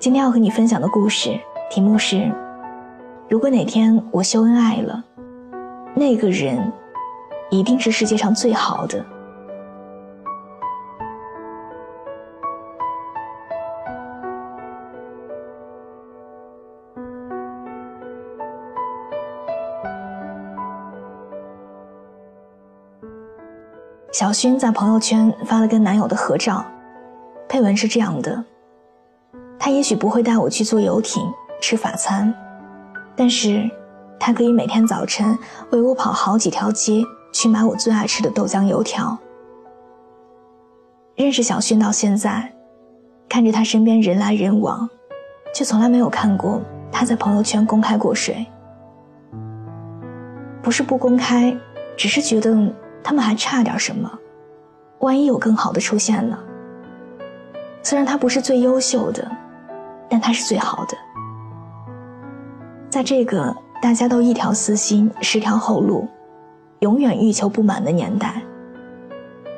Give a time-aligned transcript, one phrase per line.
[0.00, 1.38] 今天要和你分享的故事
[1.70, 2.32] 题目是：
[3.28, 5.04] 如果哪天我秀恩爱了，
[5.94, 6.72] 那个人
[7.50, 9.04] 一定是世界上最好的。
[24.10, 26.64] 小薰在朋友圈发了跟男友的合照，
[27.46, 28.42] 配文是这样的。
[29.62, 31.22] 他也许不会带我去坐游艇
[31.60, 32.34] 吃法餐，
[33.14, 33.70] 但是，
[34.18, 35.38] 他可以每天早晨
[35.70, 39.16] 为我跑好几条街去买我最爱吃的豆浆油条。
[41.14, 42.50] 认识小薰到现在，
[43.28, 44.88] 看着他身边人来人往，
[45.54, 48.46] 却从来没有看过他在朋友圈公开过谁。
[50.62, 51.54] 不是不公开，
[51.98, 52.56] 只是觉得
[53.04, 54.10] 他们还差点什么，
[55.00, 56.38] 万一有更好的出现呢？
[57.82, 59.30] 虽然他不是最优秀的。
[60.10, 60.96] 但他是最好的，
[62.90, 66.08] 在这个大家都一条私心、十条后路，
[66.80, 68.42] 永远欲求不满的年代，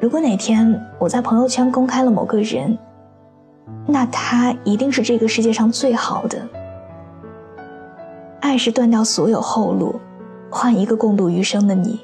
[0.00, 2.78] 如果哪天我在朋友圈公开了某个人，
[3.86, 6.40] 那他一定是这个世界上最好的。
[8.40, 10.00] 爱是断掉所有后路，
[10.48, 12.00] 换一个共度余生的你。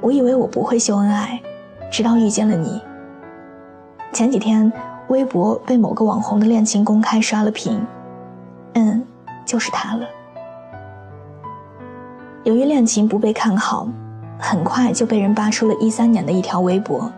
[0.00, 1.42] 我以为我不会秀恩爱，
[1.90, 2.80] 直到遇见了你。
[4.12, 4.72] 前几天。
[5.08, 7.84] 微博被某个网红的恋情公开刷了屏，
[8.74, 9.04] 嗯，
[9.44, 10.06] 就是他了。
[12.42, 13.86] 由于恋情不被看好，
[14.38, 17.10] 很快就被人扒出了一三年的一条微博。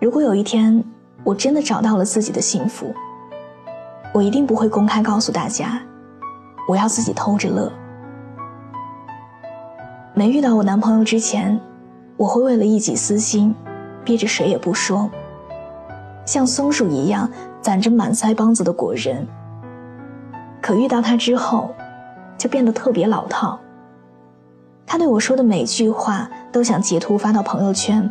[0.00, 0.84] 如果有一天
[1.22, 2.94] 我真的找到了自己的幸福，
[4.12, 5.80] 我一定不会公开告诉大家，
[6.68, 7.72] 我要自己偷着乐。
[10.12, 11.58] 没遇到我男朋友之前，
[12.16, 13.54] 我会为了一己私心，
[14.04, 15.10] 憋着谁也不说。
[16.24, 17.30] 像松鼠一样
[17.60, 19.26] 攒着满腮帮子的果仁。
[20.60, 21.74] 可遇到他之后，
[22.38, 23.58] 就变得特别老套。
[24.86, 28.10] 他对我说的每句话都想截图发到朋友圈，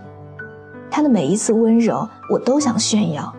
[0.89, 3.33] 他的每一次温柔我都想炫耀。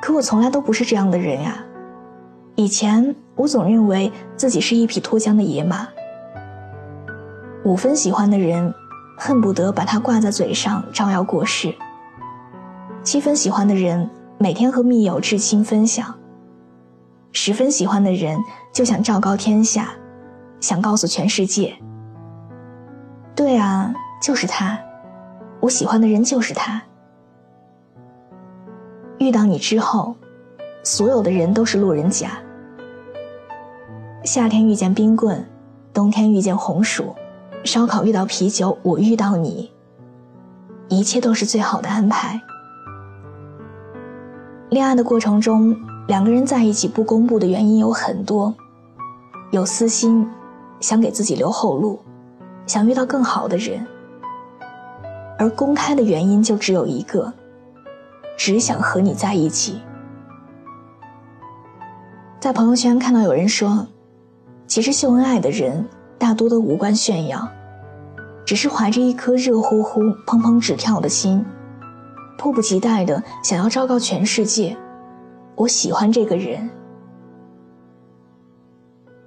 [0.00, 1.64] 可我从来都不是这样的人呀。
[2.56, 5.88] 以前我总认为自己是一匹脱缰的野马，
[7.64, 8.74] 五分喜欢的人，
[9.16, 11.74] 恨不得把他挂在嘴上招摇过市。
[13.04, 14.08] 七分喜欢的人，
[14.38, 16.06] 每天和密友至亲分享；
[17.32, 18.38] 十分喜欢的人，
[18.72, 19.90] 就想昭告天下，
[20.60, 21.76] 想告诉全世界。
[23.34, 23.92] 对啊，
[24.22, 24.78] 就是他，
[25.60, 26.80] 我喜欢的人就是他。
[29.18, 30.14] 遇到你之后，
[30.84, 32.38] 所有的人都是路人甲。
[34.22, 35.44] 夏天遇见冰棍，
[35.92, 37.12] 冬天遇见红薯，
[37.64, 39.72] 烧烤遇到啤酒，我遇到你，
[40.88, 42.40] 一切都是最好的安排。
[44.72, 45.76] 恋爱的过程中，
[46.08, 48.54] 两个人在一起不公布的原因有很多，
[49.50, 50.26] 有私心，
[50.80, 52.00] 想给自己留后路，
[52.66, 53.84] 想遇到更好的人；
[55.38, 57.30] 而公开的原因就只有一个，
[58.34, 59.82] 只想和你在一起。
[62.40, 63.86] 在朋友圈看到有人说，
[64.66, 65.84] 其实秀恩爱的人
[66.16, 67.46] 大多都无关炫耀，
[68.46, 71.44] 只是怀着一颗热乎乎、砰砰直跳的心。
[72.38, 74.76] 迫不及待的想要昭告全世界，
[75.54, 76.68] 我喜欢这个人。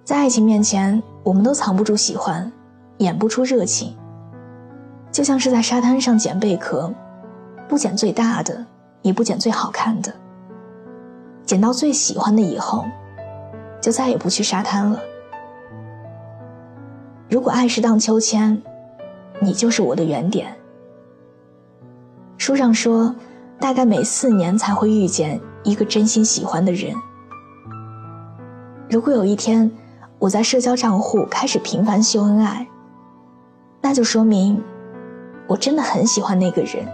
[0.04, 2.52] 在爱情面前，我们都藏不住喜欢，
[2.98, 3.96] 演不出热情。
[5.12, 6.94] 就像是在沙滩上捡贝壳，
[7.68, 8.66] 不捡最大的，
[9.02, 10.14] 也不捡最好看的。
[11.46, 12.84] 捡到最喜欢的以后，
[13.82, 15.00] 就再也不去沙滩了。
[17.30, 18.62] 如果爱是荡秋千，
[19.40, 20.56] 你就是我的原点。
[22.46, 23.16] 书上说，
[23.60, 26.94] 大概每四年才会遇见一个真心喜欢的人。
[28.88, 29.72] 如果有一天，
[30.20, 32.68] 我在社交账户开始频繁秀恩爱，
[33.82, 34.64] 那就说明
[35.48, 36.86] 我真的很喜欢那个人。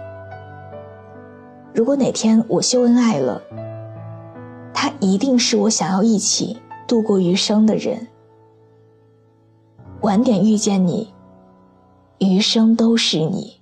[1.74, 3.42] 如果哪天我秀恩爱了，
[4.72, 6.56] 他一定是我想要一起
[6.88, 8.08] 度过余生的人。
[10.00, 11.12] 晚点遇见你，
[12.20, 13.61] 余生都是你。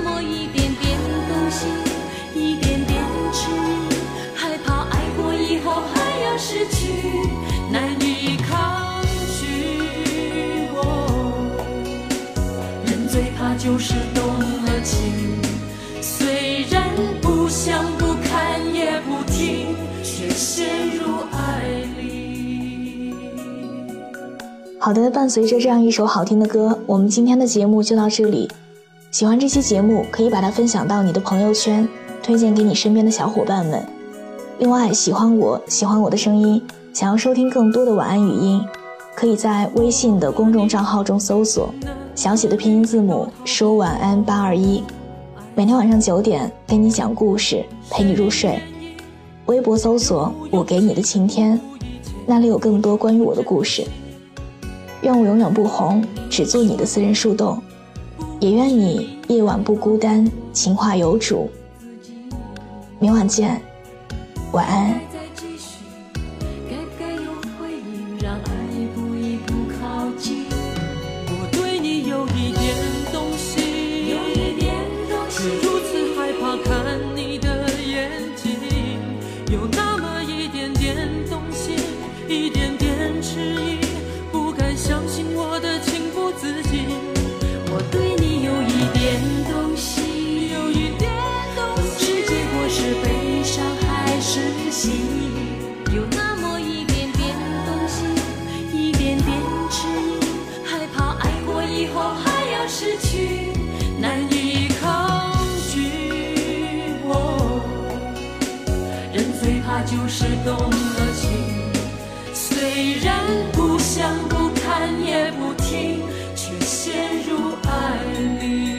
[13.81, 15.41] 是动了情，
[16.03, 16.83] 虽然
[17.19, 21.63] 不想不看也不听，却陷入爱
[21.99, 23.15] 里。
[24.77, 28.47] 好的，伴随着这样一首好听的歌，我们今天的节目就到这里。
[29.09, 31.89] 喜欢这期节目，可以把它分享到你的朋友圈，
[32.21, 33.83] 推荐给你身边的小伙伴们。
[34.59, 36.61] 另外，喜欢我喜欢我的声音，
[36.93, 38.63] 想要收听更多的晚安语音，
[39.15, 41.73] 可以在微信的公众账号中搜索。
[42.13, 44.83] 小写的拼音字母说晚安八二一，
[45.55, 48.59] 每天晚上九点跟你讲故事，陪你入睡。
[49.45, 51.59] 微博搜索我给你的晴天，
[52.27, 53.85] 那里有更多关于我的故事。
[55.01, 57.61] 愿我永远不红，只做你的私人树洞。
[58.39, 61.49] 也愿你夜晚不孤单，情话有主。
[62.99, 63.59] 明晚见，
[64.51, 65.10] 晚安。
[110.43, 111.29] 动了情，
[112.33, 116.01] 虽然不想不看也不听，
[116.35, 117.69] 却陷入爱
[118.39, 118.77] 里。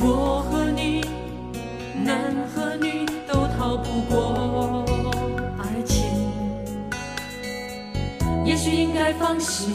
[0.00, 1.04] 我和你，
[2.04, 4.84] 男和女都逃不过
[5.58, 6.04] 爱情，
[8.44, 9.74] 也许应该放心，